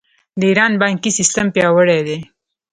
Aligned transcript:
د 0.39 0.41
ایران 0.49 0.73
بانکي 0.81 1.11
سیستم 1.19 1.47
پیاوړی 1.55 1.99
دی. 2.07 2.17